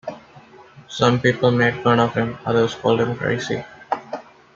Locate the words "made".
1.51-1.83